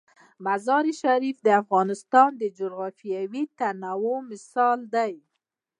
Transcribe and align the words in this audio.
مزارشریف 0.45 1.37
د 1.45 1.49
افغانستان 1.61 2.29
د 2.41 2.43
جغرافیوي 2.59 3.43
تنوع 3.59 4.17
مثال 4.31 4.79
دی. 4.95 5.13